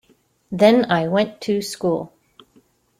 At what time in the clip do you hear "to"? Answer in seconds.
1.41-1.61